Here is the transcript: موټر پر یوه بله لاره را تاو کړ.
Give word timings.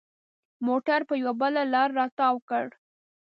موټر 0.67 0.99
پر 1.07 1.15
یوه 1.23 1.33
بله 1.41 1.61
لاره 1.73 1.93
را 1.97 2.05
تاو 2.17 2.37
کړ. 2.49 2.65